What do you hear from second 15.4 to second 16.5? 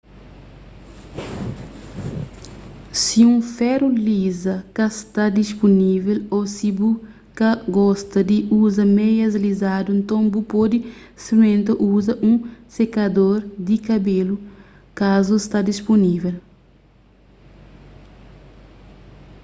sta dispunível